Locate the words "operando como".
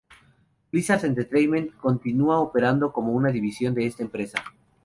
2.39-3.11